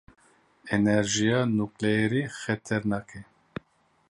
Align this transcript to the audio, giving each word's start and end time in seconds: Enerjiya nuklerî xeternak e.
Enerjiya 0.75 1.39
nuklerî 1.57 2.23
xeternak 2.41 3.09
e. 3.21 3.21